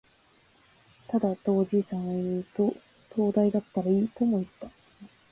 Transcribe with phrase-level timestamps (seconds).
[1.07, 2.73] ただ、とおじさんは言うと、
[3.11, 4.71] 灯台だったらいい、とも言った